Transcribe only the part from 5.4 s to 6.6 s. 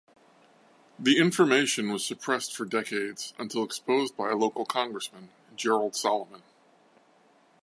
Gerald Solomon.